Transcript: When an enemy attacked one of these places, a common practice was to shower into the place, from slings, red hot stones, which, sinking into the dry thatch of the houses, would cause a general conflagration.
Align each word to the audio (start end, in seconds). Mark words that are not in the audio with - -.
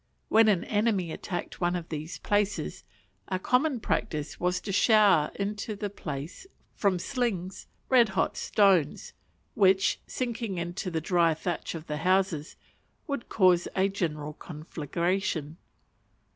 When 0.29 0.47
an 0.47 0.63
enemy 0.63 1.11
attacked 1.11 1.61
one 1.61 1.75
of 1.75 1.89
these 1.89 2.17
places, 2.17 2.83
a 3.27 3.37
common 3.37 3.79
practice 3.79 4.39
was 4.39 4.59
to 4.61 4.71
shower 4.71 5.29
into 5.35 5.75
the 5.75 5.91
place, 5.91 6.47
from 6.73 6.97
slings, 6.97 7.67
red 7.87 8.09
hot 8.17 8.35
stones, 8.35 9.13
which, 9.53 9.99
sinking 10.07 10.57
into 10.57 10.89
the 10.89 11.01
dry 11.01 11.35
thatch 11.35 11.75
of 11.75 11.85
the 11.85 11.97
houses, 11.97 12.55
would 13.05 13.29
cause 13.29 13.67
a 13.75 13.89
general 13.89 14.33
conflagration. 14.33 15.57